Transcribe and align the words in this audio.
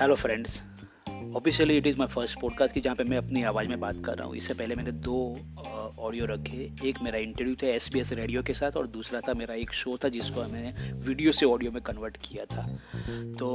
Hello 0.00 0.14
friends 0.14 0.62
officially 1.36 1.76
it 1.76 1.86
is 1.86 1.98
my 1.98 2.08
first 2.08 2.38
podcast 2.40 2.74
की 2.74 2.80
जहाँ 2.80 2.96
पे 2.96 3.04
मैं 3.04 3.16
अपनी 3.16 3.42
आवाज़ 3.42 3.68
में 3.68 3.80
बात 3.80 3.96
कर 4.04 4.16
रहा 4.16 4.26
हूँ। 4.26 4.36
इससे 4.36 4.54
पहले 4.54 4.74
मैंने 4.74 4.92
दो 4.92 5.16
ऑडियो 5.98 6.26
रखे। 6.26 6.70
एक 6.84 7.02
मेरा 7.02 7.18
इंटरव्यू 7.18 7.54
था 7.54 7.66
एस 7.66 7.90
बी 7.92 8.00
एस 8.00 8.12
रेडियो 8.12 8.42
के 8.42 8.54
साथ 8.54 8.76
और 8.76 8.86
दूसरा 8.86 9.20
था 9.20 9.34
मेरा 9.34 9.54
एक 9.54 9.72
शो 9.72 9.98
था 10.04 10.08
जिसको 10.08 10.44
मैंने 10.44 10.92
वीडियो 10.92 11.32
से 11.32 11.46
ऑडियो 11.46 11.72
में 11.72 11.82
कन्वर्ट 11.82 12.16
किया 12.16 12.44
था। 12.44 12.66
तो 13.38 13.50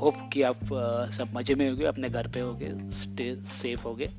होप 0.00 0.30
कि 0.32 0.42
आप 0.42 0.72
आ, 0.72 1.06
सब 1.10 1.34
मज़े 1.34 1.54
में 1.54 1.68
होगे 1.70 1.84
अपने 1.84 2.08
घर 2.08 2.28
पे 2.28 2.40
होगे 2.40 2.72
स्टे 2.90 3.34
सेफ़ 3.36 3.82
होगे। 3.82 4.10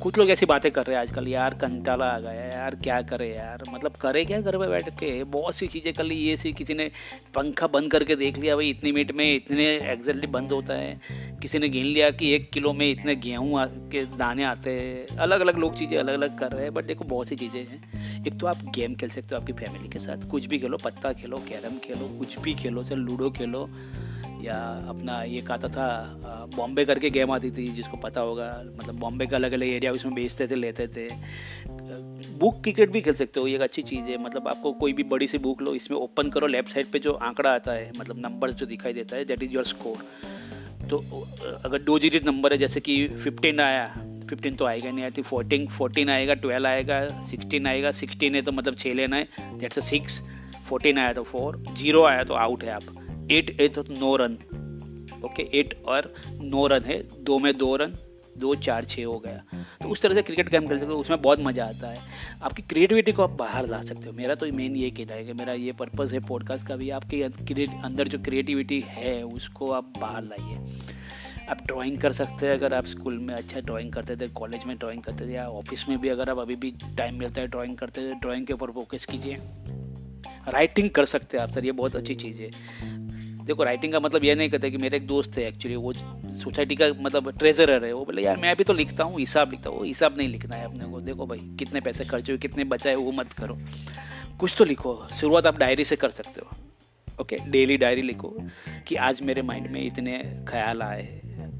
कुछ 0.00 0.18
लोग 0.18 0.30
ऐसी 0.30 0.46
बातें 0.46 0.70
कर 0.72 0.84
रहे 0.86 0.96
हैं 0.96 1.02
आजकल, 1.02 1.28
यार 1.28 1.54
कंटाला 1.54 2.06
आ 2.06 2.18
गया 2.20 2.44
यार 2.44 2.74
क्या 2.76 3.00
करे 3.02 3.28
यार 3.28 3.62
मतलब 3.68 3.92
करे 4.00 4.24
क्या 4.24 4.40
घर 4.40 4.56
में 4.58 4.68
बैठ 4.70 4.88
के? 4.90 5.12
बहुत 5.26 5.54
सी 5.54 5.66
चीज़ें 5.66 5.92
कर 5.94 6.04
ली, 6.04 6.14
ये 6.16 6.36
सी 6.36 6.52
किसी 6.52 6.74
ने 6.74 6.90
पंखा 7.34 7.66
बंद 7.68 7.90
करके 7.90 8.16
देख 8.16 8.38
लिया, 8.38 8.56
भाई 8.56 8.70
इतनी 8.70 8.92
मिनट 8.92 9.12
में 9.12 9.34
इतने 9.34 9.66
एग्जैक्टली 9.92 10.26
बंद 10.28 10.52
होता 10.52 10.74
है। 10.74 11.00
किसी 11.42 11.58
ने 11.58 11.68
गिन 11.68 11.86
लिया 11.86 12.10
कि 12.10 12.32
एक 12.34 12.50
किलो 12.50 12.72
में 12.72 12.90
इतने 12.90 13.16
गेहूँ 13.16 13.66
के 13.90 14.04
दाने 14.16 14.44
आते 14.44 14.70
हैं। 14.70 15.16
अलग 15.18 15.40
अलग 15.40 15.58
लोग 15.58 15.76
चीज़ें 15.76 15.96
अलग 15.98 16.14
अलग 16.14 16.38
कर 16.38 16.52
रहे 16.52 16.62
हैं 16.62 16.74
बट 16.74 16.84
देखो 16.84 17.04
बहुत 17.06 17.28
सी 17.28 17.36
चीज़ें 17.36 17.60
हैं। 17.60 18.24
एक 18.26 18.38
तो 18.40 18.46
आप 18.46 18.64
गेम 18.74 18.94
खेल 18.94 19.10
सकते 19.10 19.34
हो 19.34 19.40
आपकी 19.40 19.52
फैमिली 19.54 19.88
के 19.88 19.98
साथ, 19.98 20.28
कुछ 20.30 20.46
भी 20.46 20.58
खेलो, 20.58 20.78
पत्ता 20.84 21.12
खेलो, 21.12 21.38
कैरम 21.48 21.78
खेलो, 21.78 22.08
कुछ 22.18 22.38
भी 22.38 22.54
खेलो, 22.54 22.84
चाहे 22.84 23.00
लूडो 23.00 23.30
खेलो 23.30 23.68
या 24.44 24.56
अपना 24.88 25.22
ये 25.24 25.40
कहता 25.42 25.68
था 25.68 26.48
बॉम्बे 26.56 26.84
करके 26.84 27.10
गेम 27.10 27.30
आती 27.30 27.50
थी, 27.50 27.66
जिसको 27.72 27.96
पता 27.98 28.20
होगा। 28.20 28.48
मतलब 28.78 28.98
बॉम्बे 29.00 29.26
का 29.26 29.36
अलग 29.36 29.52
अलग 29.52 29.66
एरिया, 29.68 29.92
उसमें 29.92 30.14
बेचते 30.14 30.46
थे, 30.46 30.54
लेते 30.54 30.86
थे। 30.88 31.08
बुक 32.38 32.62
क्रिकेट 32.62 32.90
भी 32.90 33.00
खेल 33.00 33.14
सकते 33.14 33.40
हो, 33.40 33.46
ये 33.46 33.54
एक 33.56 33.62
अच्छी 33.62 33.82
चीज़ 33.82 34.04
है। 34.04 34.22
मतलब 34.24 34.48
आपको 34.48 34.72
कोई 34.74 34.92
भी 34.92 35.02
बड़ी 35.06 35.26
सी 35.26 35.38
बुक 35.40 35.62
लो, 35.62 35.74
इसमें 35.74 35.98
ओपन 35.98 36.30
करो, 36.30 36.46
लेफ़्ट 36.46 36.72
साइड 36.72 36.90
पे 36.92 36.98
जो 36.98 37.12
आंकड़ा 37.24 37.50
आता 37.50 37.72
है 37.72 37.92
मतलब 37.98 38.18
नंबर 38.20 38.50
जो 38.52 38.66
दिखाई 38.66 38.92
देता 38.92 39.16
है 39.16 39.24
दैट 39.24 39.42
इज़ 39.42 39.52
योर 39.52 39.64
स्कोर 39.66 40.06
तो 40.90 40.98
अगर 41.64 41.82
दो 41.82 41.98
डिजिट 41.98 42.24
नंबर 42.26 42.52
है, 42.52 42.58
जैसे 42.58 42.80
कि 42.80 43.06
फिफ्टीन 43.08 43.60
आया 43.60 43.86
फिफ्टीन 44.30 44.54
तो 44.56 44.64
आएगा 44.64 44.90
नहीं 44.90 45.04
आती 45.04 45.22
फोर्टीन 45.22 45.66
फोर्टीन 45.68 46.10
आएगा 46.10 46.34
ट्वेल्व 46.34 46.66
आएगा 46.66 47.00
सिक्सटीन 47.22 47.66
आएगा 47.66 47.90
सिक्सटीन 47.92 48.34
है 48.34 48.42
तो 48.42 48.52
मतलब 48.52 48.76
छः 48.76 48.94
लेना 48.94 49.16
है 49.16 49.58
दैट्स 49.58 49.78
अ 49.78 49.82
सिक्स 49.82 50.20
फोर्टीन 50.68 50.98
आया 50.98 51.12
तो 51.12 51.22
फोर 51.22 51.62
ज़ीरो 51.72 52.04
आया 52.04 52.22
तो 52.24 52.34
आउट 52.34 52.64
है 52.64 52.70
आप। 52.70 53.03
एट 53.30 53.74
तो 53.74 53.84
नो 53.90 54.16
रन। 54.16 54.38
ओके, 55.24 55.42
एट 55.54 55.74
और 55.86 56.14
नो 56.40 56.66
रन 56.66 56.82
है, 56.82 57.02
दो 57.24 57.38
में 57.38 57.56
दो 57.58 57.76
रन, 57.76 57.94
दो 58.38 58.54
चार 58.54 58.84
छः 58.84 59.04
हो 59.04 59.18
गया। 59.18 59.42
तो 59.82 59.88
उस 59.88 60.02
तरह 60.02 60.14
से 60.14 60.22
क्रिकेट 60.22 60.48
गेम 60.48 60.66
खेल 60.68 60.78
सकते 60.78 60.92
हो, 60.92 60.98
उसमें 60.98 61.22
बहुत 61.22 61.40
मज़ा 61.40 61.64
आता 61.64 61.88
है। 61.88 62.00
आपकी 62.42 62.62
क्रिएटिविटी 62.62 63.12
को 63.12 63.22
आप 63.22 63.30
बाहर 63.30 63.66
ला 63.66 63.80
सकते 63.82 64.06
हो। 64.06 64.12
मेरा 64.12 64.34
तो 64.34 64.46
मेन 64.52 64.76
ये 64.76 64.90
कहना 64.90 65.14
है 65.14 65.24
कि 65.24 65.32
मेरा 65.32 65.52
ये 65.52 65.72
पर्पज़ 65.72 66.14
है 66.14 66.20
पॉडकास्ट 66.20 66.66
का 66.66 66.76
भी, 66.76 66.90
आपके 66.90 67.22
अंदर 67.22 68.08
जो 68.08 68.18
क्रिएटिविटी 68.18 68.82
है, 68.86 69.22
उसको 69.22 69.70
आप 69.70 69.92
बाहर 69.98 70.22
लाइए। 70.22 70.58
आप 71.50 71.62
ड्राइंग 71.66 71.98
कर 71.98 72.12
सकते 72.12 72.46
हैं, 72.46 72.52
अगर 72.54 72.74
आप 72.74 72.86
स्कूल 72.86 73.18
में 73.18 73.34
अच्छा 73.34 73.60
ड्राइंग 73.60 73.92
करते 73.92 74.16
थे 74.16 74.28
कॉलेज 74.28 74.64
में 74.64 74.76
ड्राइंग 74.76 75.02
करते 75.02 75.26
थे, 75.26 75.32
या 75.32 75.48
ऑफ़िस 75.48 75.88
में 75.88 75.98
भी 75.98 76.08
अगर 76.08 76.30
आप 76.30 76.38
अभी 76.38 76.56
भी 76.56 76.70
टाइम 76.96 77.18
मिलता 77.18 77.40
है 77.40 77.46
ड्राइंग 77.46 77.76
करते 77.76 78.00
थे 78.00 78.14
ड्राइंग 78.14 78.46
के 78.46 78.52
ऊपर 78.52 78.70
फोकस 78.70 79.04
कीजिए। 79.04 79.38
राइटिंग 80.48 80.90
कर 80.90 81.04
सकते 81.04 81.36
हैं 81.36 81.44
आप, 81.44 81.50
सर, 81.50 81.64
ये 81.64 81.72
बहुत 81.72 81.96
अच्छी 81.96 82.14
चीज़ 82.14 82.42
है। 82.42 82.50
देखो 83.44 83.64
राइटिंग 83.64 83.92
का 83.92 84.00
मतलब 84.00 84.24
ये 84.24 84.34
नहीं 84.34 84.50
कहते 84.50 84.70
कि 84.70 84.78
मेरे 84.78 84.96
एक 84.96 85.06
दोस्त 85.06 85.36
है 85.38 85.46
एक्चुअली 85.48 85.76
वो 85.76 85.92
सोसाइटी 86.34 86.76
का 86.76 86.86
मतलब 87.00 87.30
ट्रेजरर 87.38 87.84
है, 87.84 87.92
वो 87.92 88.04
बोले, 88.04 88.22
यार, 88.22 88.36
मैं 88.36 88.54
भी 88.56 88.64
तो 88.64 88.72
लिखता 88.72 89.04
हूँ, 89.04 89.18
हिसाब 89.18 89.50
लिखता 89.50 89.70
हूँ 89.70 89.84
हिसाब 89.86 90.16
नहीं 90.18 90.28
लिखना 90.28 90.56
है 90.56 90.64
अपने 90.64 90.84
को, 90.84 91.00
देखो 91.00 91.26
भाई, 91.26 91.38
कितने 91.58 91.80
पैसे 91.80 92.04
खर्च 92.04 92.30
हुए, 92.30 92.38
कितने 92.38 92.64
बचाए 92.64 92.94
वो 92.94 93.12
मत 93.12 93.32
करो। 93.32 93.58
कुछ 94.40 94.54
तो 94.58 94.64
लिखो, 94.64 94.96
शुरुआत 95.14 95.46
आप 95.46 95.58
डायरी 95.58 95.84
से 95.84 95.96
कर 95.96 96.10
सकते 96.10 96.40
हो 96.40 96.56
ओके 97.20 97.36
डेली 97.48 97.76
डायरी 97.76 98.02
लिखो 98.02 98.36
कि 98.88 98.94
आज 98.98 99.20
मेरे 99.22 99.42
माइंड 99.42 99.66
में 99.70 99.80
इतने 99.82 100.18
ख्याल 100.48 100.82
आए 100.82 101.04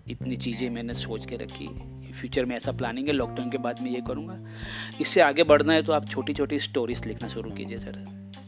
इतनी 0.08 0.36
चीज़ें 0.36 0.68
मैंने 0.70 0.94
सोच 0.94 1.26
के 1.26 1.36
रखी 1.36 1.68
फ्यूचर 2.12 2.44
में 2.44 2.56
ऐसा 2.56 2.72
प्लानिंग 2.72 3.06
है 3.06 3.12
लॉकडाउन 3.12 3.50
के 3.50 3.58
बाद 3.58 3.80
मैं 3.82 3.90
ये 3.90 4.00
करूँगा। 4.08 4.38
इससे 5.00 5.20
आगे 5.20 5.44
बढ़ना 5.44 5.72
है 5.72 5.82
तो 5.82 5.92
आप 5.92 6.08
छोटी 6.08 6.32
छोटी 6.32 6.58
स्टोरीज 6.58 7.06
लिखना 7.06 7.28
शुरू 7.28 7.50
कीजिए 7.50 7.78
सर 7.78 8.04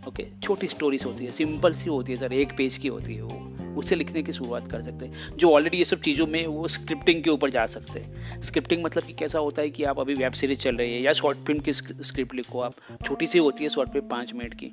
ओके, 0.08 0.26
छोटी 0.42 0.66
स्टोरीज 0.66 1.04
होती 1.04 1.24
है 1.24 1.30
सिंपल 1.30 1.74
सी 1.74 1.88
होती 1.90 2.12
है 2.12 2.18
सर 2.18 2.32
एक 2.32 2.52
पेज 2.56 2.76
की 2.78 2.88
होती 2.88 3.14
है 3.14 3.22
वो। 3.22 3.74
उससे 3.78 3.96
लिखने 3.96 4.22
की 4.22 4.32
शुरुआत 4.32 4.70
कर 4.70 4.82
सकते 4.82 5.06
हैं। 5.06 5.36
जो 5.36 5.50
ऑलरेडी 5.50 5.78
ये 5.78 5.84
सब 5.84 6.00
चीज़ों 6.00 6.26
में 6.26 6.46
वो 6.46 6.68
स्क्रिप्टिंग 6.68 7.22
के 7.24 7.30
ऊपर 7.30 7.50
जा 7.50 7.64
सकते 7.66 8.00
हैं। 8.00 8.40
स्क्रिप्टिंग 8.42 8.84
मतलब 8.84 9.02
कि 9.02 9.12
कैसा 9.12 9.38
होता 9.38 9.62
है 9.62 9.70
कि 9.70 9.84
आप 9.84 9.98
अभी 10.00 10.14
वेब 10.14 10.32
सीरीज़ 10.32 10.58
चल 10.58 10.76
रही 10.76 10.92
है 10.92 11.00
या 11.02 11.12
शॉर्ट 11.12 11.38
फ़िल्म 11.46 11.60
की 11.60 11.72
स्क्रिप्ट 11.72 12.34
लिखो 12.34 12.60
आप। 12.60 12.74
छोटी 13.04 13.26
सी 13.26 13.38
होती 13.38 13.64
है 13.64 13.70
शॉर्ट 13.70 13.90
फ़िल्म 13.90 14.08
पाँच 14.08 14.32
मिनट 14.34 14.54
की। 14.54 14.70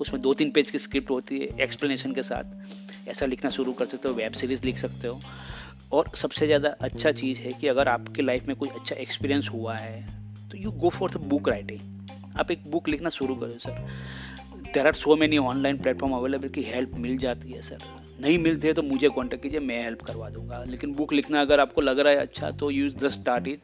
उसमें 0.00 0.20
दो 0.22 0.34
तीन 0.34 0.50
पेज 0.50 0.70
की 0.70 0.78
स्क्रिप्ट 0.78 1.10
होती 1.10 1.38
है 1.38 1.48
एक्सप्लेनेशन 1.60 2.12
के 2.12 2.22
साथ। 2.22 3.08
ऐसा 3.08 3.26
लिखना 3.26 3.50
शुरू 3.50 3.72
कर 3.72 3.86
सकते 3.86 4.08
हो 4.08 4.14
वेब 4.14 4.32
सीरीज़ 4.32 4.64
लिख 4.64 4.78
सकते 4.78 5.08
हो। 5.08 5.20
और 5.92 6.10
सबसे 6.16 6.46
ज़्यादा 6.46 6.68
अच्छा 6.80 7.10
चीज़ 7.12 7.38
है 7.38 7.52
कि 7.52 7.68
अगर 7.68 7.88
आपके 7.88 8.22
लाइफ 8.22 8.46
में 8.48 8.56
कोई 8.56 8.68
अच्छा 8.68 8.96
एक्सपीरियंस 8.96 9.48
हुआ 9.52 9.74
है 9.76 10.00
तो 10.50 10.58
you 10.58 10.70
go 10.72 10.88
for 10.90 11.10
the 11.10 11.16
book 11.24 11.48
writing 11.48 11.80
आप 12.38 12.50
एक 12.50 12.62
बुक 12.66 12.88
लिखना 12.88 13.08
शुरू 13.10 13.34
करो 13.34 13.58
sir 13.58 13.86
there 14.74 14.86
are 14.86 14.94
so 14.94 15.16
many 15.16 15.38
online 15.38 15.78
platform 15.78 16.14
available 16.14 16.48
की 16.48 16.62
हेल्प 16.64 16.98
मिल 16.98 17.16
जाती 17.18 17.52
है 17.52 17.60
सर 17.62 17.78
नहीं 18.20 18.38
मिलती 18.38 18.72
तो 18.72 18.82
मुझे 18.82 19.08
कॉन्टेक्ट 19.08 19.42
कीजिए, 19.42 19.60
मैं 19.60 19.82
हेल्प 19.84 20.02
करवा 20.02 20.28
दूँगा। 20.30 20.62
लेकिन 20.66 20.92
बुक 20.94 21.12
लिखना 21.12 21.40
अगर 21.40 21.60
आपको 21.60 21.80
लग 21.80 21.98
रहा 21.98 22.12
है 22.12 22.18
अच्छा 22.18 22.50
तो 22.52 22.70
यूज़ 22.70 22.96
द 22.96 23.08
स्टार्ट 23.12 23.48
इट 23.48 23.60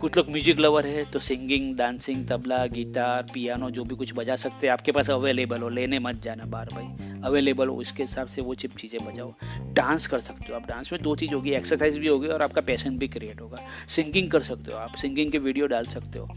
कुछ 0.00 0.16
लोग 0.16 0.30
म्यूज़िक 0.30 0.58
लवर 0.60 0.86
है 0.86 1.04
तो 1.10 1.18
singing 1.20 1.74
dancing 1.76 2.26
tabla 2.28 2.64
guitar 2.66 3.22
piano 3.34 3.70
जो 3.70 3.84
भी 3.84 3.94
कुछ 3.96 4.12
बजा 4.16 4.36
सकते 4.36 4.66
हैं। 4.66 4.72
आपके 4.72 4.92
पास 4.92 5.10
अवेलेबल 5.10 5.60
हो, 5.60 5.68
लेने 5.68 5.98
मत 5.98 6.20
जाना 6.22 6.44
बार 6.46 6.68
भाई 6.72 7.20
अवेलेबल 7.22 7.68
हो, 7.68 7.76
उसके 7.76 8.02
हिसाब 8.02 8.26
से 8.26 8.42
वो 8.42 8.54
चिप 8.54 8.76
चीज़ें 8.76 9.00
बजाओ। 9.06 9.32
डांस 9.74 10.06
कर 10.06 10.18
सकते 10.20 10.46
हो 10.50 10.54
आप 10.54 10.66
डांस 10.68 10.92
में 10.92 11.00
दो 11.02 11.14
चीज़ 11.16 11.34
होगी 11.34 11.52
एक्सरसाइज 11.52 11.98
भी 11.98 12.08
होगी 12.08 12.28
और 12.28 12.42
आपका 12.42 12.60
पैशन 12.62 12.98
भी 12.98 13.08
क्रिएट 13.08 13.40
होगा। 13.40 13.66
सिंगिंग 13.88 14.30
कर 14.30 14.42
सकते 14.42 14.72
हो 14.72 14.78
आप 14.78 14.96
सिंगिंग 14.96 15.32
के 15.32 15.38
वीडियो 15.40 15.66
डाल 15.66 15.86
सकते 15.86 16.18
हो। 16.18 16.28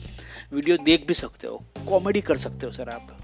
वीडियो 0.54 0.78
देख 0.86 1.08
भी 1.08 1.14
सकते 1.16 1.48
हो। 1.48 1.64
कॉमेडी 1.90 2.22
कर 2.22 2.38
सकते 2.38 2.66
हो 2.66 2.72
सर 2.72 2.90
आप। 2.90 3.17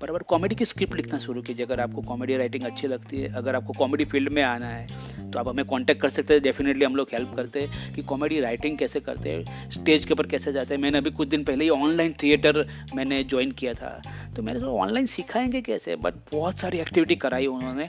बराबर 0.00 0.22
कॉमेडी 0.22 0.54
की 0.54 0.64
स्क्रिप्ट 0.64 0.96
लिखना 0.96 1.18
शुरू 1.18 1.42
कीजिए, 1.42 1.66
अगर 1.66 1.80
आपको 1.80 2.02
कॉमेडी 2.02 2.36
राइटिंग 2.36 2.64
अच्छी 2.64 2.86
लगती 2.88 3.18
है, 3.18 3.32
अगर 3.34 3.54
आपको 3.54 3.72
कॉमेडी 3.72 4.04
फ़ील्ड 4.04 4.32
में 4.32 4.42
आना 4.42 4.66
है 4.66 4.86
तो 5.30 5.38
आप 5.38 5.48
हमें 5.48 5.64
कॉन्टैक्ट 5.64 6.00
कर 6.02 6.08
सकते 6.08 6.34
हैं। 6.34 6.42
डेफिनेटली 6.42 6.84
हम 6.84 6.96
लोग 6.96 7.08
हेल्प 7.12 7.32
करते 7.36 7.60
हैं 7.62 7.94
कि 7.94 8.02
कॉमेडी 8.02 8.40
राइटिंग 8.40 8.76
कैसे 8.78 9.00
करते 9.00 9.30
हैं 9.30 9.70
स्टेज 9.70 10.04
के 10.04 10.12
ऊपर 10.12 10.26
कैसे 10.26 10.52
जाते 10.52 10.74
हैं। 10.74 10.80
मैंने 10.82 10.98
अभी 10.98 11.10
कुछ 11.10 11.28
दिन 11.28 11.44
पहले 11.44 11.64
ही 11.64 11.70
ऑनलाइन 11.70 12.14
थिएटर 12.22 12.66
मैंने 12.94 13.22
ज्वाइन 13.24 13.50
किया 13.52 13.74
था। 13.74 14.00
तो 14.36 14.42
मैंने 14.42 14.60
ऑनलाइन 14.60 15.06
सिखाएँगे 15.06 15.60
कैसे? 15.60 15.96
बट 15.96 16.14
बहुत 16.32 16.58
सारी 16.58 16.78
एक्टिविटी 16.78 17.16
कराई 17.16 17.46
उन्होंने। 17.46 17.88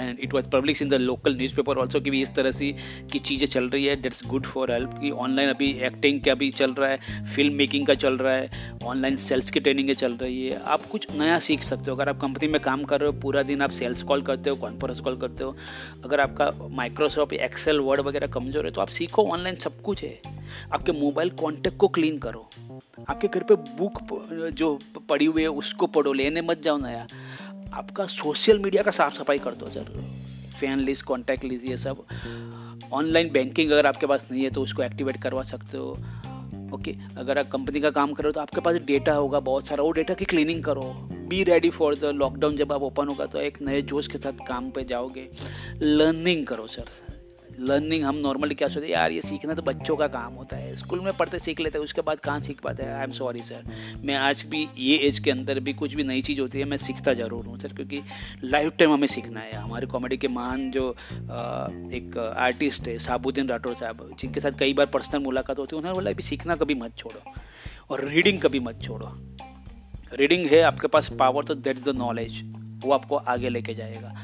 And 0.00 0.18
it 0.20 0.34
was 0.34 0.48
publish 0.50 0.82
in 0.82 0.88
the 0.88 0.94
local 1.02 1.36
newspaper 1.56 1.78
also 1.78 2.00
कि 2.00 2.10
भी 2.10 2.22
इस 2.22 2.34
तरह 2.34 2.50
से 2.52 2.72
की 3.12 3.18
चीज़ें 3.20 3.46
चल 3.48 3.68
रही 3.68 3.84
है 3.84 3.96
डेट्स 4.02 4.26
गुड 4.26 4.46
फॉर 4.46 4.72
हेल्प 4.72 4.98
कि 5.00 5.10
ऑनलाइन 5.18 5.50
अभी 5.50 5.70
एक्टिंग 5.86 6.20
का 6.20 6.34
भी 6.34 6.50
चल 6.52 6.74
रहा 6.74 6.88
है 6.88 7.26
फ़िल्म 7.26 7.54
मेकिंग 7.54 7.86
का 7.86 7.94
चल 7.96 8.16
रहा 8.16 8.34
है 8.34 8.78
ऑनलाइन 8.84 9.16
सेल्स 9.18 9.50
की 9.50 9.60
ट्रेनिंग 9.60 9.94
चल 9.94 10.12
रही 10.14 10.46
है। 10.46 10.60
आप 10.64 10.84
कुछ 10.86 11.06
नया 11.12 11.38
सीख 11.40 11.62
सकते 11.62 11.90
हो। 11.90 11.96
अगर 11.96 12.08
आप 12.08 12.20
कंपनी 12.20 12.48
में 12.48 12.60
काम 12.60 12.82
कर 12.84 13.00
रहे 13.00 13.10
हो, 13.10 13.20
पूरा 13.20 13.42
दिन 13.42 13.62
आप 13.62 13.70
सेल्स 13.72 14.02
कॉल 14.02 14.22
करते 14.22 14.50
हो 14.50 14.56
कॉन्फ्रेंस 14.56 15.00
कॉल 15.00 15.16
करते 15.20 15.44
हो, 15.44 15.56
अगर 16.04 16.20
आपका 16.20 16.50
माइक्रोसॉफ्ट 16.72 17.32
एक्सेल 17.34 17.78
वर्ड 17.80 18.00
वगैरह 18.00 18.26
कमज़ोर 18.30 18.66
है 18.66 18.72
तो 18.72 18.80
आप 18.80 18.88
सीखो 18.90 19.24
ऑनलाइन 19.28 19.56
सब 19.56 19.80
कुछ 19.82 20.02
है। 20.04 20.18
आपके 20.72 20.92
मोबाइल 20.92 21.30
कॉन्टेक्ट 21.40 21.76
को 21.78 21.88
क्लीन 21.88 22.18
करो। 22.18 22.48
आपके 23.08 23.28
घर 23.28 23.42
पे 23.42 23.54
बुक 23.54 23.98
जो 24.52 24.78
पड़ी 25.08 25.26
हुई 25.26 25.42
है, 25.42 25.48
उसको 25.50 25.86
पढ़ो, 25.88 26.12
लेने 26.12 26.42
मत 26.42 26.62
जाओ 26.62 26.78
नया। 26.78 27.06
आपका 27.74 28.06
सोशल 28.06 28.58
मीडिया 28.58 28.82
का 28.82 28.90
साफ़ 28.90 29.14
सफ़ाई 29.14 29.38
कर 29.38 29.54
दो 29.54 29.68
सर 29.70 29.92
फ़ैन 30.60 30.78
लिस्ट 30.78 31.04
कॉन्टैक्ट 31.04 31.44
ये 31.44 31.76
सब। 31.76 32.04
ऑनलाइन 32.92 33.30
बैंकिंग 33.32 33.70
अगर 33.70 33.86
आपके 33.86 34.06
पास 34.06 34.26
नहीं 34.32 34.42
है 34.42 34.50
तो 34.50 34.62
उसको 34.62 34.82
एक्टिवेट 34.82 35.22
करवा 35.22 35.42
सकते 35.42 35.78
हो। 35.78 35.90
ओके 36.74 36.94
अगर 37.18 37.38
आप 37.38 37.48
कंपनी 37.50 37.80
का 37.80 37.90
काम 37.90 38.12
करो 38.12 38.32
तो 38.32 38.40
आपके 38.40 38.60
पास 38.60 38.74
डेटा 38.86 39.12
होगा, 39.12 39.40
बहुत 39.40 39.66
सारा। 39.66 39.82
वो 39.82 39.92
डेटा 39.92 40.14
की 40.14 40.24
क्लीनिंग 40.24 40.62
करो। 40.64 40.82
Be 41.28 41.42
ready 41.44 41.70
for 41.70 41.94
the 41.94 42.04
lockdown 42.14 42.56
जब 42.56 42.72
आप 42.72 42.82
ओपन 42.82 43.08
होगा 43.08 43.26
तो 43.26 43.38
एक 43.38 43.60
नए 43.62 43.82
जोश 43.82 44.06
के 44.06 44.18
साथ 44.18 44.46
काम 44.48 44.70
पे 44.70 44.84
जाओगे। 44.84 45.28
लर्निंग 45.82 46.46
करो 46.46 46.66
सर 46.66 46.88
लर्निंग 47.58 48.04
हम 48.04 48.16
नॉर्मली 48.16 48.54
क्या 48.54 48.68
सोचते 48.68 48.86
हैं, 48.86 48.92
यार, 48.92 49.12
ये 49.12 49.20
सीखना 49.22 49.54
तो 49.54 49.62
बच्चों 49.62 49.96
का 49.96 50.06
काम 50.08 50.34
होता 50.34 50.56
है। 50.56 50.74
स्कूल 50.76 51.00
में 51.00 51.12
पढ़ते 51.12 51.38
सीख 51.38 51.60
लेते 51.60 51.78
हैं, 51.78 51.84
उसके 51.84 52.00
बाद 52.00 52.20
कहाँ 52.20 52.40
सीख 52.40 52.60
पाते 52.60 52.82
हैं? 52.82 52.94
आई 52.94 53.04
एम 53.04 53.12
सॉरी 53.12 53.42
सर 53.42 53.64
मैं 54.04 54.14
आज 54.16 54.44
भी 54.50 54.66
ये 54.78 54.96
एज 54.98 55.18
के 55.18 55.30
अंदर 55.30 55.60
भी 55.60 55.72
कुछ 55.72 55.94
भी 55.94 56.04
नई 56.04 56.22
चीज़ 56.22 56.40
होती 56.40 56.58
है, 56.58 56.64
मैं 56.64 56.76
सीखता 56.76 57.14
ज़रूर 57.14 57.46
हूँ 57.46 57.58
सर 57.60 57.72
क्योंकि 57.72 58.02
लाइफ 58.44 58.76
टाइम 58.78 58.92
हमें 58.92 59.06
सीखना 59.08 59.40
है। 59.40 59.52
हमारे 59.54 59.86
कॉमेडी 59.86 60.16
के 60.16 60.28
महान 60.30 60.70
जो 60.70 60.88
एक 61.92 62.18
आर्टिस्ट 62.38 62.88
है, 62.88 62.98
साबुद्दीन 62.98 63.48
राठौर 63.48 63.74
साहब, 63.74 64.08
जिनके 64.20 64.40
साथ 64.40 64.58
कई 64.58 64.74
बार 64.74 64.86
पर्सनल 64.88 65.22
मुलाकात 65.22 65.58
होती 65.58 65.76
है, 65.76 65.78
उन्होंने 65.78 65.94
बोला, 65.94 66.10
अभी 66.10 66.22
सीखना 66.22 66.56
कभी 66.56 66.74
मत 66.76 66.96
छोड़ो 66.98 67.32
और 67.90 68.04
रीडिंग 68.06 68.40
कभी 68.40 68.60
मत 68.60 68.82
छोड़ो। 68.82 69.12
रीडिंग 70.14 70.46
है, 70.46 70.60
आपके 70.62 70.86
पास 70.88 71.08
पावर 71.18 71.44
तो 71.44 71.54
दैट 71.56 71.76
इज़ 71.76 71.90
द 71.90 71.96
नॉलेज 71.96 72.42
वो 72.84 72.92
आपको 72.92 73.16
आगे 73.16 73.48
लेके 73.48 73.74
जाएगा। 73.74 74.14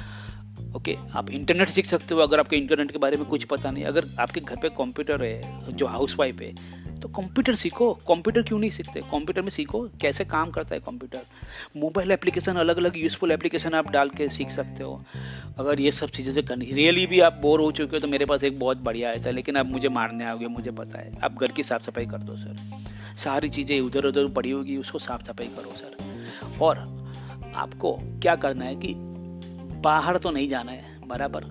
ओके, 0.77 0.97
आप 1.15 1.31
इंटरनेट 1.31 1.69
सीख 1.69 1.87
सकते 1.87 2.15
हो, 2.15 2.21
अगर 2.21 2.41
आपके 2.41 2.57
इंटरनेट 2.57 2.91
के 2.93 2.99
बारे 2.99 3.17
में 3.17 3.27
कुछ 3.27 3.45
पता 3.45 3.71
नहीं। 3.71 3.85
अगर 3.85 4.09
आपके 4.21 4.41
घर 4.41 4.57
पे 4.57 4.69
कंप्यूटर 4.79 5.23
है, 5.23 5.77
जो 5.77 5.87
हाउस 5.87 6.17
वाइफ 6.19 6.41
है 6.41 6.85
तो 6.97 7.09
कंप्यूटर 7.09 7.55
सीखो। 7.55 7.93
कंप्यूटर 8.09 8.43
क्यों 8.43 8.59
नहीं 8.59 8.71
सीखते? 8.71 9.01
कंप्यूटर 9.03 9.43
में 9.43 9.51
सीखो, 9.51 9.81
कैसे 10.01 10.25
काम 10.25 10.51
करता 10.51 10.75
है 10.75 10.81
कंप्यूटर। 10.81 11.21
मोबाइल 11.77 12.13
एप्लीकेशन 12.13 12.57
अलग 12.57 12.77
अलग 12.77 12.97
यूज़फुल 12.97 13.33
एप्लीकेशन 13.33 13.75
आप 13.75 13.91
डाल 13.91 14.11
के 14.11 14.29
सीख 14.29 14.51
सकते 14.51 14.83
हो। 14.83 15.03
अगर 15.59 15.81
ये 15.81 15.91
सब 15.93 16.11
चीज़ें 16.11 16.33
से 16.33 16.43
रियली 16.51 17.07
भी 17.07 17.21
आप 17.21 17.39
बोर 17.43 17.61
हो 17.61 17.71
चुके 17.73 17.97
हो 17.97 18.01
तो 18.01 18.09
मेरे 18.09 18.27
पास 18.27 18.45
एक 18.45 18.59
बहुत 18.59 18.79
बढ़िया 18.79 19.11
आया 19.11 19.25
था, 19.27 19.31
लेकिन 19.31 19.57
आप 19.57 19.67
मुझे 19.67 19.89
मारने 19.89 20.25
आओगे 20.25 20.47
मुझे 20.49 20.71
पता 20.71 20.99
है। 20.99 21.13
आप 21.25 21.41
घर 21.41 21.53
की 21.53 21.63
साफ़ 21.63 21.83
सफ़ाई 21.83 22.07
कर 22.07 22.19
दो, 22.19 22.37
सर। 22.37 22.57
सारी 23.17 23.49
चीज़ें 23.49 23.81
उधर 23.81 24.05
उधर 24.05 24.27
पड़ी 24.29 24.51
होगी, 24.51 24.77
उसको 24.77 24.99
साफ़ 24.99 25.23
सफ़ाई 25.23 25.47
करो, 25.49 25.75
सर। 25.77 26.59
और 26.61 26.79
आपको 27.57 27.93
क्या 28.23 28.35
करना 28.37 28.65
है 28.65 28.75
कि 28.77 28.95
बाहर 29.87 30.17
तो 30.19 30.31
नहीं 30.31 30.49
जाना 30.49 30.73
है, 30.73 30.85
बराबर। 31.07 31.45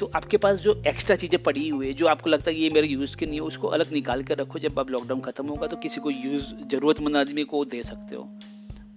तो 0.00 0.10
आपके 0.16 0.36
पास 0.36 0.58
जो 0.58 0.72
एक्स्ट्रा 0.86 1.16
चीज़ें 1.16 1.42
पड़ी 1.42 1.68
हुई 1.68 1.86
है, 1.86 1.92
जो 1.92 2.06
आपको 2.06 2.30
लगता 2.30 2.50
है 2.50 2.56
ये 2.56 2.70
मेरे 2.70 2.88
यूज़ 2.88 3.16
के 3.16 3.26
नहीं 3.26 3.36
है, 3.36 3.46
उसको 3.46 3.68
अलग 3.68 3.92
निकाल 3.92 4.22
कर 4.22 4.38
रखो। 4.38 4.58
जब 4.58 4.78
आप 4.78 4.90
लॉकडाउन 4.90 5.20
खत्म 5.20 5.46
होगा 5.46 5.66
तो 5.66 5.76
किसी 5.76 6.00
को 6.00 6.10
यूज़ 6.10 6.46
ज़रूरतमंद 6.70 7.16
आदमी 7.16 7.44
को 7.44 7.64
दे 7.64 7.82
सकते 7.82 8.14
हो। 8.14 8.28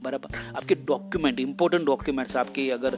बराबर। 0.05 0.37
आपके 0.55 0.75
डॉक्यूमेंट 0.87 1.39
इंपॉर्टेंट 1.39 1.85
डॉक्यूमेंट्स 1.85 2.35
आपकी 2.37 2.69
अगर 2.69 2.97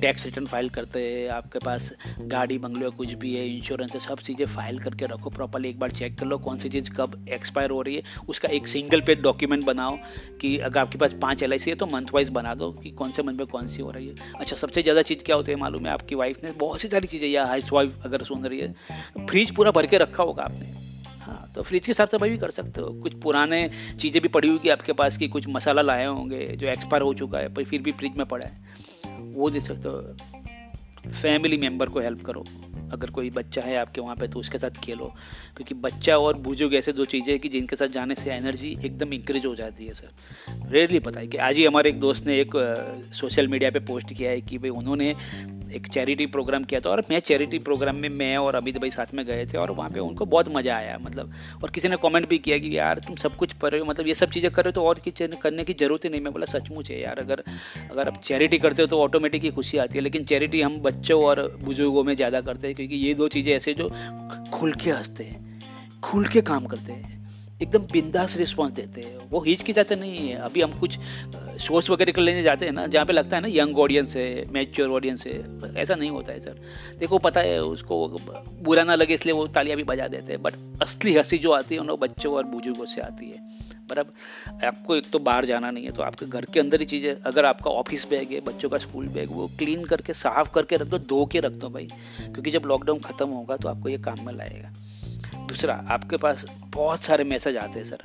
टैक्स 0.00 0.24
रिटर्न 0.24 0.46
फ़ाइल 0.46 0.68
करते 0.70 1.00
हैं, 1.02 1.28
आपके 1.30 1.58
पास 1.58 1.90
गाड़ी, 2.20 2.58
बंगलो 2.58 2.90
कुछ 2.92 3.12
भी 3.14 3.34
है 3.34 3.46
इंश्योरेंस 3.48 3.94
है, 3.94 4.00
सब 4.00 4.20
चीज़ें 4.20 4.46
फ़ाइल 4.48 4.78
करके 4.78 5.06
रखो 5.06 5.30
प्रॉपरली 5.30 5.68
एक 5.70 5.78
बार 5.78 5.90
चेक 5.92 6.18
कर 6.18 6.26
लो 6.26 6.38
कौन 6.40 6.58
सी 6.58 6.68
चीज़ 6.68 6.90
कब 6.92 7.24
एक्सपायर 7.30 7.70
हो 7.70 7.80
रही 7.82 7.94
है। 7.96 8.02
उसका 8.28 8.48
एक 8.50 8.68
सिंगल 8.68 9.00
पेज 9.00 9.20
डॉक्यूमेंट 9.22 9.64
बनाओ 9.64 9.96
कि 10.40 10.56
अगर 10.60 10.80
आपके 10.80 10.98
पास 10.98 11.14
पाँच 11.22 11.42
एल 11.42 11.52
है 11.60 11.74
तो 11.74 11.86
मंथ 11.88 12.14
वाइज 12.14 12.28
बना 12.30 12.54
दो 12.54 12.70
कि 12.72 12.90
कौन 12.92 13.12
से 13.12 13.22
मंथ 13.22 13.36
में 13.36 13.46
कौन 13.48 13.66
सी 13.66 13.82
हो 13.82 13.90
रही 13.90 14.08
है। 14.08 14.14
अच्छा 14.40 14.56
सबसे 14.56 14.82
ज़्यादा 14.82 15.02
चीज़ 15.02 15.24
क्या 15.24 15.36
होती 15.36 15.52
है 15.52 15.58
मालूम 15.58 15.86
है? 15.86 15.92
आपकी 15.92 16.14
वाइफ 16.14 16.44
ने 16.44 16.52
बहुत 16.58 16.80
सी 16.80 16.88
सारी 16.88 17.08
चीज़ें, 17.08 17.28
या 17.28 17.46
हाउस 17.46 17.72
वाइफ 17.72 18.06
अगर 18.06 18.22
सुन 18.24 18.46
रही 18.46 18.60
है 18.60 19.26
फ्रिज 19.26 19.54
पूरा 19.56 19.70
भर 19.70 19.86
के 19.86 19.98
रखा 19.98 20.22
होगा 20.22 20.42
आपने। 20.44 20.89
हाँ 21.20 21.52
तो 21.54 21.62
फ्रिज 21.62 21.86
की 21.86 21.92
साफ़ 21.92 22.10
सफ़ाई 22.10 22.30
भी 22.30 22.38
कर 22.38 22.50
सकते 22.50 22.80
हो। 22.80 22.88
कुछ 22.92 23.14
पुराने 23.14 23.70
चीज़ें 24.00 24.22
भी 24.22 24.28
पड़ी 24.28 24.48
होगी 24.48 24.68
आपके 24.68 24.92
पास 24.92 25.16
की 25.16 25.28
कुछ 25.28 25.48
मसाला 25.48 25.82
लाए 25.82 26.06
होंगे, 26.06 26.46
जो 26.46 26.66
एक्सपायर 26.66 27.02
हो 27.02 27.14
चुका 27.14 27.38
है, 27.38 27.54
पर 27.54 27.64
फिर 27.64 27.82
भी 27.82 27.92
फ्रिज 27.92 28.16
में 28.16 28.26
पड़ा 28.26 28.46
है। 28.46 29.30
वो 29.32 29.50
दे 29.50 29.60
सकते 29.60 29.88
हो। 29.88 30.16
फैमिली 31.12 31.56
मेंबर 31.56 31.88
को 31.88 32.00
हेल्प 32.00 32.24
करो। 32.24 32.44
अगर 32.92 33.10
कोई 33.10 33.30
बच्चा 33.30 33.62
है 33.62 33.76
आपके 33.76 34.00
वहाँ 34.00 34.16
पे 34.16 34.28
तो 34.28 34.38
उसके 34.38 34.58
साथ 34.58 34.70
खेलो। 34.70 35.04
क्योंकि 35.56 35.74
बच्चा 35.74 36.16
और 36.16 36.36
बुज़ुर्ग 36.36 36.74
ऐसे 36.74 36.92
दो 36.92 37.04
चीज़ें 37.04 37.32
हैं 37.32 37.38
कि 37.40 37.48
जिनके 37.48 37.76
साथ 37.76 37.88
जाने 37.88 38.14
से 38.14 38.30
एनर्जी 38.30 38.70
एकदम 38.84 39.12
इंक्रीज 39.12 39.46
हो 39.46 39.54
जाती 39.54 39.86
है 39.86 39.94
सर 39.94 40.68
रेयरली 40.70 40.98
पता 40.98 41.20
है 41.20 41.26
कि 41.26 41.38
आज 41.38 41.56
ही 41.56 41.64
हमारे 41.64 41.90
एक 41.90 42.00
दोस्त 42.00 42.26
ने 42.26 42.40
एक 42.40 42.50
सोशल 43.12 43.48
मीडिया 43.48 43.70
पे 43.70 43.80
पोस्ट 43.80 44.12
किया 44.14 44.30
है 44.30 44.40
कि 44.40 44.58
भाई 44.58 44.70
उन्होंने 44.70 45.14
एक 45.70 45.86
चैरिटी 45.86 46.26
प्रोग्राम 46.26 46.64
किया 46.64 46.80
था 46.80 46.90
और 46.90 47.02
मैं 47.10 47.18
चैरिटी 47.20 47.58
प्रोग्राम 47.58 47.96
में 47.96 48.08
मैं 48.10 48.36
और 48.36 48.54
अमित 48.54 48.78
भाई 48.78 48.90
साथ 48.90 49.14
में 49.14 49.24
गए 49.26 49.46
थे 49.46 49.58
और 49.58 49.70
वहाँ 49.70 49.90
पे 49.90 50.00
उनको 50.00 50.24
बहुत 50.26 50.48
मज़ा 50.48 50.76
आया 50.76 50.98
मतलब 51.02 51.32
और 51.62 51.70
किसी 51.70 51.88
ने 51.88 51.96
कमेंट 52.02 52.28
भी 52.28 52.38
किया 52.38 52.58
कि 52.58 52.76
यार 52.78 52.98
तुम 52.98 53.16
सब 53.16 53.36
कुछ 53.36 53.52
कर 53.52 53.72
रहे 53.72 53.80
हो 53.80 53.86
मतलब 53.86 54.06
ये 54.06 54.14
सब 54.14 54.30
चीज़ें 54.30 54.50
कर 54.50 54.64
रहे 54.64 54.70
हो 54.70 54.72
तो 54.72 54.86
और 54.86 54.98
किसी 55.04 55.26
करने 55.42 55.64
की 55.64 55.72
ज़रूरत 55.74 56.04
ही 56.04 56.10
नहीं। 56.10 56.20
मैं 56.20 56.32
बोला 56.32 56.46
सचमुच 56.48 56.90
है 56.90 57.00
यार 57.00 57.18
अगर 57.18 57.42
अगर 57.90 58.08
आप 58.08 58.20
चैरिटी 58.22 58.58
करते 58.58 58.82
हो 58.82 58.88
तो 58.88 59.00
ऑटोमेटिक 59.00 59.44
ही 59.44 59.50
खुशी 59.50 59.78
आती 59.78 59.98
है 59.98 60.04
लेकिन 60.04 60.24
चैरिटी 60.24 60.62
हम 60.62 60.78
बच्चों 60.82 61.22
और 61.24 61.46
बुज़ुर्गों 61.62 62.04
में 62.04 62.14
ज़्यादा 62.16 62.40
करते 62.40 62.66
हैं 62.66 62.76
क्योंकि 62.76 62.96
ये 62.96 63.14
दो 63.14 63.28
चीज़ें 63.28 63.52
ऐसे 63.54 63.74
जो 63.74 63.88
खुल 64.52 64.72
के 64.74 64.90
हँसते 64.90 65.24
हैं 65.24 66.00
खुल 66.02 66.26
के 66.26 66.40
काम 66.42 66.66
करते 66.66 66.92
हैं। 66.92 67.19
एकदम 67.62 67.82
बिंदास 67.92 68.36
रिस्पॉन्स 68.36 68.72
देते 68.72 69.00
हैं। 69.00 69.28
वो 69.30 69.40
हिचकिचाते 69.40 69.96
नहीं 69.96 70.28
है। 70.28 70.36
अभी 70.38 70.60
हम 70.60 70.78
कुछ 70.80 70.98
शोज़ 71.60 71.90
वगैरह 71.92 72.12
कर 72.12 72.22
लेने 72.22 72.42
जाते 72.42 72.66
हैं 72.66 72.72
ना, 72.72 72.86
जहाँ 72.86 73.06
पे 73.06 73.12
लगता 73.12 73.36
है 73.36 73.42
ना 73.42 73.48
यंग 73.52 73.78
ऑडियंस 73.78 74.16
है 74.16 74.44
मैच्योर 74.52 74.90
ऑडियंस 74.90 75.26
है। 75.26 75.74
ऐसा 75.76 75.94
नहीं 75.94 76.10
होता 76.10 76.32
है 76.32 76.40
सर 76.40 76.60
देखो, 76.98 77.18
पता 77.18 77.40
है, 77.40 77.62
उसको 77.62 78.08
बुरा 78.62 78.84
ना 78.84 78.94
लगे, 78.94 79.14
इसलिए 79.14 79.34
वो 79.34 79.46
तालियाँ 79.48 79.76
भी 79.76 79.84
बजा 79.84 80.08
देते 80.08 80.32
हैं। 80.32 80.42
बट 80.42 80.54
असली 80.82 81.14
हँसी 81.14 81.38
जो 81.38 81.50
आती 81.52 81.74
है 81.74 81.80
उन 81.80 81.96
बच्चों 82.00 82.34
और 82.34 82.44
बुज़ुर्गों 82.46 82.84
से 82.86 83.00
आती 83.00 83.30
है। 83.30 83.68
बराबर 83.90 84.66
आपको 84.66 84.96
एक 84.96 85.10
तो 85.10 85.18
बाहर 85.18 85.44
जाना 85.44 85.70
नहीं 85.70 85.84
है 85.84 85.90
तो 85.90 86.02
आपके 86.02 86.26
घर 86.26 86.44
के 86.44 86.60
अंदर 86.60 86.80
ही 86.80 86.86
चीज़ें, 86.86 87.14
अगर 87.16 87.44
आपका 87.44 87.70
ऑफ़िस 87.72 88.06
बैग 88.10 88.32
है, 88.32 88.40
बच्चों 88.40 88.68
का 88.70 88.78
स्कूल 88.78 89.08
बैग 89.08 89.30
वो 89.30 89.50
क्लीन 89.58 89.84
करके, 89.84 90.14
साफ़ 90.14 90.52
करके 90.54 90.76
रख 90.76 90.86
दो, 90.86 90.98
धो 90.98 91.24
के 91.26 91.40
रख 91.40 91.52
दो 91.52 91.68
भाई। 91.68 91.88
क्योंकि 92.20 92.50
जब 92.50 92.66
लॉकडाउन 92.66 92.98
ख़त्म 93.00 93.28
होगा 93.28 93.56
तो 93.56 93.68
आपको 93.68 93.88
ये 93.88 93.98
काम 93.98 94.26
में 94.26 94.32
लाएगा। 94.34 94.72
दूसरा, 95.50 95.74
आपके 95.90 96.16
पास 96.16 96.44
बहुत 96.74 97.02
सारे 97.02 97.24
मैसेज 97.24 97.56
आते 97.56 97.78
हैं 97.78 97.86
सर 97.86 97.98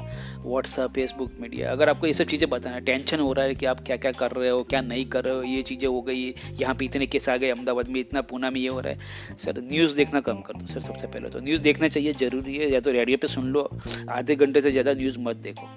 व्हाट्सअप 0.45 0.93
फेसबुक 0.93 1.31
मीडिया 1.39 1.71
अगर 1.71 1.89
आपको 1.89 2.07
ये 2.07 2.13
सब 2.13 2.25
चीज़ें 2.25 2.49
बताना 2.49 2.75
है 2.75 2.81
टेंशन 2.81 3.19
हो 3.19 3.31
रहा 3.33 3.45
है 3.45 3.55
कि 3.55 3.65
आप 3.65 3.79
क्या 3.85 3.97
क्या 3.97 4.11
कर 4.11 4.31
रहे 4.31 4.49
हो, 4.49 4.63
क्या 4.63 4.81
नहीं 4.81 5.05
कर 5.05 5.23
रहे 5.23 5.35
हो, 5.35 5.43
ये 5.43 5.61
चीज़ें 5.61 5.87
हो 5.87 6.01
गई, 6.01 6.33
यहाँ 6.61 6.75
पे 6.75 6.85
इतने 6.85 7.07
केस 7.07 7.29
आ 7.29 7.37
गए, 7.37 7.49
अहमदाबाद 7.49 7.89
में 7.89 7.99
इतना 7.99 8.21
पूना 8.21 8.49
में 8.49 8.59
ये 8.61 8.67
हो 8.67 8.79
रहा 8.79 8.93
है. 8.93 9.35
सर 9.37 9.61
न्यूज़ 9.71 9.95
देखना 9.95 10.19
कम 10.19 10.41
कर 10.41 10.53
दो 10.53 10.73
सर 10.73 10.81
सबसे 10.81 11.07
पहले 11.07 11.29
तो. 11.29 11.39
न्यूज़ 11.39 11.61
देखना 11.61 11.87
चाहिए, 11.87 12.13
ज़रूरी 12.13 12.55
है. 12.55 12.71
या 12.71 12.79
तो 12.79 12.91
रेडियो 12.91 13.17
पर 13.17 13.27
सुन 13.27 13.45
लो, 13.45 13.69
आधे 14.09 14.35
घंटे 14.35 14.61
से 14.61 14.71
ज़्यादा 14.71 14.93
न्यूज़ 14.93 15.19
मत 15.19 15.35
देखो. 15.35 15.69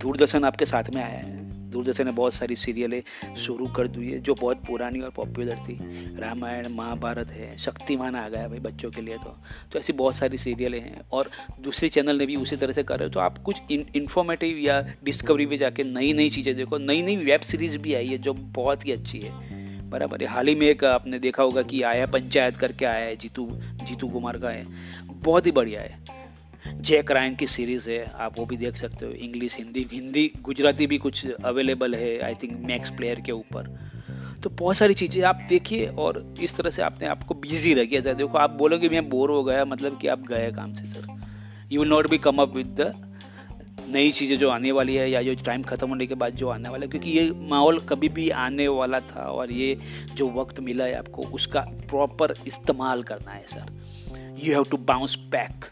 दूरदर्शन 0.00 0.44
आपके 0.44 0.66
साथ 0.66 0.90
में 0.94 1.02
आया 1.02 1.18
है. 1.18 1.33
दूरदर्शन 1.74 2.06
ने 2.06 2.12
बहुत 2.12 2.34
सारी 2.34 2.56
सीरियलें 2.56 3.02
शुरू 3.36 3.66
कर 3.68 3.88
दी 3.88 4.10
है, 4.10 4.18
जो 4.20 4.34
बहुत 4.34 4.64
पुरानी 4.64 5.00
और 5.00 5.10
पॉपुलर 5.10 5.58
थी। 5.60 5.78
रामायण, 6.18 6.68
महाभारत 6.68 7.30
है, 7.30 7.56
शक्तिमान 7.58 8.16
आ 8.16 8.28
गया 8.28 8.48
भाई 8.48 8.58
बच्चों 8.60 8.90
के 8.90 9.02
लिए 9.02 9.16
तो। 9.16 9.36
तो 9.72 9.78
ऐसी 9.78 9.92
बहुत 9.92 10.14
सारी 10.14 10.38
सीरियलें 10.38 10.80
हैं 10.80 11.00
और 11.12 11.30
दूसरे 11.60 11.88
चैनल 11.88 12.18
ने 12.18 12.26
भी 12.26 12.36
उसी 12.36 12.56
तरह 12.56 12.72
से 12.72 12.82
कर 12.82 12.98
रहे 12.98 13.08
हो। 13.08 13.12
तो 13.12 13.20
आप 13.20 13.38
कुछ 13.38 13.62
इन्फॉर्मेटिव 13.70 14.58
या 14.58 14.80
डिस्कवरी 15.04 15.46
में 15.46 15.56
जाके 15.56 15.84
नई 15.84 16.12
नई 16.12 16.30
चीज़ें 16.30 16.54
देखो 16.56 16.78
नई 16.78 17.02
नई 17.02 17.16
वेब 17.16 17.40
सीरीज़ 17.40 17.78
भी 17.78 17.94
आई 17.94 18.06
है, 18.06 18.18
जो 18.18 18.32
बहुत 18.32 18.86
ही 18.86 18.92
अच्छी 18.92 19.20
है। 19.20 19.54
बराबर 19.90 20.22
है। 20.22 20.26
हाल 20.26 20.48
ही 20.48 20.54
में 20.54 20.66
एक 20.66 20.84
आपने 20.84 21.18
देखा 21.18 21.42
होगा 21.42 21.62
कि 21.62 21.82
आया 21.82 22.06
पंचायत 22.06 22.56
करके 22.56 22.84
आया 22.84 23.04
है, 23.04 23.16
जीतू 23.16 23.48
जीतू 23.82 24.08
कुमार 24.08 24.38
का 24.38 24.48
है। 24.48 24.64
बहुत 25.14 25.46
ही 25.46 25.52
बढ़िया 25.52 25.80
है। 25.80 25.98
जैक 26.66 27.10
रायन 27.10 27.34
की 27.34 27.46
सीरीज़ 27.46 27.88
है, 27.90 28.04
आप 28.16 28.38
वो 28.38 28.44
भी 28.46 28.56
देख 28.56 28.76
सकते 28.76 29.06
हो। 29.06 29.12
इंग्लिश 29.12 29.56
हिंदी 29.56 29.86
हिंदी 29.92 30.30
गुजराती 30.42 30.86
भी 30.86 30.98
कुछ 30.98 31.26
अवेलेबल 31.26 31.94
है 31.94 32.18
आई 32.20 32.34
थिंक 32.34 32.58
मैक्स 32.66 32.90
प्लेयर 32.90 33.20
के 33.20 33.32
ऊपर। 33.32 33.68
तो 34.42 34.50
बहुत 34.50 34.76
सारी 34.76 34.94
चीज़ें 34.94 35.22
आप 35.24 35.46
देखिए 35.48 35.86
और 35.88 36.34
इस 36.42 36.56
तरह 36.56 36.70
से 36.70 36.82
आपने 36.82 37.06
आपको 37.06 37.34
बिज़ी 37.34 37.74
रखिए। 37.74 38.00
सर 38.02 38.14
देखो, 38.14 38.38
आप 38.38 38.50
बोलोगे, 38.50 38.88
मैं 38.88 39.08
बोर 39.08 39.30
हो 39.30 39.42
गया। 39.44 39.64
मतलब 39.64 39.98
कि 39.98 40.08
आप 40.08 40.26
गए 40.28 40.50
काम 40.52 40.72
से 40.72 40.86
sir 40.86 41.06
you 41.72 41.80
will 41.80 41.90
not 41.90 42.10
be 42.10 42.18
come 42.18 42.42
up 42.42 42.54
with 42.56 42.74
the 42.80 42.92
नई 43.86 44.12
चीज़ें 44.12 44.36
जो 44.38 44.50
आने 44.50 44.72
वाली 44.72 44.94
है 44.94 45.10
या 45.10 45.22
जो 45.22 45.34
टाइम 45.44 45.62
ख़त्म 45.62 45.88
होने 45.88 46.06
के 46.06 46.14
बाद 46.14 46.34
जो 46.34 46.48
आने 46.48 46.68
वाला 46.68 46.84
है, 46.84 46.90
क्योंकि 46.90 47.10
ये 47.10 47.30
माहौल 47.48 47.78
कभी 47.88 48.08
भी 48.10 48.28
आने 48.30 48.68
वाला 48.70 49.00
था 49.06 49.26
और 49.28 49.52
ये 49.52 49.76
जो 50.14 50.30
वक्त 50.32 50.60
मिला 50.60 50.84
है 50.84 50.94
आपको, 50.94 51.22
उसका 51.24 51.60
प्रॉपर 51.90 52.34
इस्तेमाल 52.46 53.02
करना 53.02 53.32
है 53.32 53.44
sir 53.48 54.42
you 54.44 54.52
have 54.52 54.64
to 54.70 54.76
bounce 54.78 55.16
back 55.30 55.64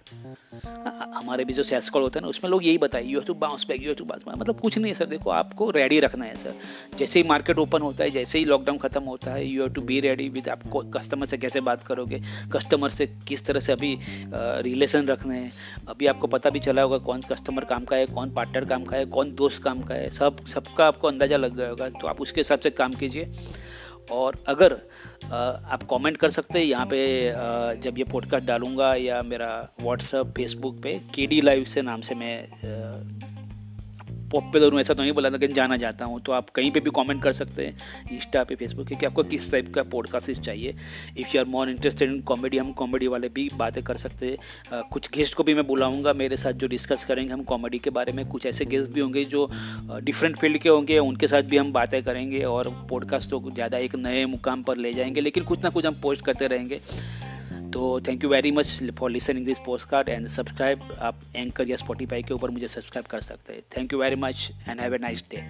हमारे 1.15 1.45
भी 1.45 1.53
जो 1.53 1.63
सेल्स 1.63 1.89
कॉल 1.91 2.03
होता 2.03 2.19
है 2.19 2.23
ना, 2.23 2.29
उसमें 2.29 2.51
लोग 2.51 2.65
यही 2.65 2.79
बताए 2.79 3.03
you 3.05 3.19
have 3.19 3.27
to 3.27 3.35
bounce 3.35 3.65
back 3.69 3.81
you 3.81 3.87
have 3.87 3.97
to 3.97 4.05
bounce 4.05 4.23
back 4.27 4.37
मतलब 4.39 4.61
कुछ 4.61 4.79
नहीं 4.79 4.93
सर 4.95 5.07
देखो, 5.07 5.31
आपको 5.31 5.71
रेडी 5.71 5.99
रखना 6.01 6.25
है 6.25 6.35
सर 6.35 6.55
जैसे 6.99 7.21
ही 7.21 7.29
मार्केट 7.29 7.59
ओपन 7.59 7.83
होता 7.83 8.05
है, 8.05 8.11
जैसे 8.11 8.39
ही 8.39 8.45
लॉकडाउन 8.45 8.79
खत्म 8.79 9.03
होता 9.03 9.33
है 9.33 9.47
you 9.47 9.63
have 9.63 9.73
to 9.75 9.83
be 9.83 10.01
ready 10.01 10.29
with 10.29 10.49
आपको 10.49 10.81
कस्टमर 10.95 11.27
से 11.27 11.39
कैसे 11.39 11.61
बात 11.61 11.83
करोगे 11.87 12.21
कस्टमर 12.53 12.91
से 12.91 13.07
किस 13.29 13.45
तरह 13.47 13.61
से 13.61 13.73
अभी 13.73 13.97
रिलेशन 14.35 15.07
रखने 15.07 15.39
हैं। 15.39 15.53
अभी 15.89 16.07
आपको 16.07 16.27
पता 16.27 16.51
भी 16.51 16.61
चला 16.61 16.83
होगा 16.83 16.99
कौन 17.01 17.21
सा 17.21 17.35
कस्टमर 17.35 17.65
काम 17.65 17.85
का 17.85 17.97
है 17.97 18.02
कौन 18.07 18.31
पार्टनर 18.31 18.65
काम 18.65 18.85
का 18.85 18.97
है, 18.97 19.05
कौन 19.07 19.35
दोस्त 19.35 19.63
काम 19.63 19.83
का 19.83 19.95
है, 19.95 20.09
सब, 20.11 20.45
सबका 20.47 20.87
आपको 20.87 21.09
अंदाज़ा 21.09 21.37
लग 21.37 21.57
गया 21.57 21.69
होगा 21.69 21.89
तो 21.91 22.07
आप 22.07 22.21
उसके 22.21 22.41
हिसाब 22.41 22.59
से 22.59 22.71
काम 22.73 22.93
कीजिए। 22.93 23.31
और 24.13 24.37
अगर 24.49 24.73
आप 25.33 25.83
कमेंट 25.91 26.17
कर 26.17 26.31
सकते 26.31 26.59
हैं, 26.59 26.67
यहाँ 26.67 26.87
पे 26.87 27.33
जब 27.83 27.99
ये 27.99 28.05
पॉडकास्ट 28.05 28.47
डालूँगा 28.47 28.95
या 28.95 29.23
मेरा 29.23 29.51
व्हाट्सअप 29.83 30.33
फेसबुक 30.37 30.83
पे 30.83 31.01
के 31.15 31.27
डी 31.27 31.41
लाइव 31.41 31.65
से 31.65 31.83
नाम 31.83 32.01
से 32.01 32.15
मैं 32.15 32.37
पॉपुलर 34.33 34.73
हूँ 34.73 34.81
ऐसा 34.81 34.95
तो 34.95 35.03
नहीं 35.03 35.13
बोला 35.13 35.29
लेकिन 35.29 35.53
जाना 35.53 35.77
जाता 35.77 36.05
हूँ। 36.05 36.21
तो 36.23 36.33
आप 36.33 36.51
कहीं 36.51 36.71
पे 36.71 36.81
भी 36.81 36.91
कमेंट 36.97 37.23
कर 37.23 37.33
सकते 37.33 37.67
हैं 37.67 38.09
इंस्टा 38.13 38.45
पे 38.45 38.55
फेसबुक 38.55 38.89
पे, 38.89 38.95
कि 38.95 39.07
आपको 39.07 39.23
किस 39.25 39.51
टाइप 39.53 39.73
का 39.75 39.83
पॉडकास्ट 39.93 40.41
चाहिए। 40.41 40.75
If 41.19 41.37
you 41.37 41.41
are 41.41 41.49
more 41.49 41.71
interested 41.71 42.11
in 42.11 42.21
comedy 42.23 42.59
हम 42.59 42.73
कॉमेडी 42.73 43.07
वाले 43.07 43.29
भी 43.29 43.49
बातें 43.55 43.83
कर 43.85 43.97
सकते 43.97 44.27
हैं। 44.27 44.83
कुछ 44.93 45.11
गेस्ट 45.15 45.35
को 45.35 45.43
भी 45.43 45.55
मैं 45.55 45.67
बुलाऊँगा, 45.67 46.13
मेरे 46.13 46.37
साथ 46.37 46.53
जो 46.53 46.67
डिस्कस 46.69 47.05
करेंगे 47.05 47.33
हम 47.33 47.43
कॉमेडी 47.45 47.79
के 47.79 47.91
बारे 47.91 48.13
में, 48.13 48.27
कुछ 48.29 48.47
ऐसे 48.47 48.65
गेस्ट 48.65 48.93
भी 48.93 49.01
होंगे 49.01 49.25
जो 49.27 49.49
डिफरेंट 50.03 50.37
फ़ील्ड 50.37 50.59
के 50.59 50.69
होंगे, 50.69 50.99
उनके 50.99 51.29
साथ 51.29 51.43
भी 51.43 51.57
हम 51.57 51.73
बातें 51.73 52.03
करेंगे 52.03 52.43
और 52.45 52.69
पॉडकास्ट 52.91 53.31
को 53.33 53.51
ज़्यादा 53.51 53.79
एक 53.79 53.97
नए 53.97 54.25
मुकाम 54.27 54.63
पर 54.63 54.77
ले 54.77 54.93
जाएँगे। 54.93 55.21
लेकिन 55.21 55.45
कुछ 55.45 55.65
ना 55.65 55.71
कुछ 55.71 55.87
हम 55.87 56.01
पोस्ट 56.03 56.25
करते 56.25 56.47
रहेंगे। 56.47 56.81
तो 57.73 58.01
thank 58.09 58.25
you 58.25 58.31
very 58.31 58.51
much 58.51 58.93
for 58.99 59.11
listening 59.11 59.47
this 59.47 59.59
podcast 59.89 60.09
and 60.09 60.29
subscribe 60.29 60.81
आप 61.01 61.21
एंकर 61.37 61.69
या 61.69 61.77
स्पॉटीफाई 61.77 62.23
के 62.23 62.35
ऊपर 62.35 62.51
मुझे 62.51 62.69
सब्सक्राइब 62.69 63.07
कर 63.11 63.21
सकते 63.21 63.53
हैं। 63.53 63.63
Thank 63.77 63.93
you 63.93 63.99
very 64.01 64.17
much 64.17 64.51
and 64.69 64.81
have 64.81 64.95
a 64.95 64.99
nice 64.99 65.25
day 65.31 65.45